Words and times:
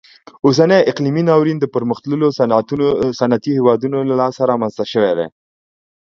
اوسنی 0.45 0.79
اقلیمي 0.91 1.23
ناورین 1.29 1.57
د 1.59 1.65
پرمختللو 1.75 2.27
صنعتي 3.19 3.51
هیوادونو 3.57 3.97
له 4.09 4.15
لاسه 4.21 4.41
رامنځته 4.51 4.83
شوی 4.91 5.11
دی. 5.17 5.27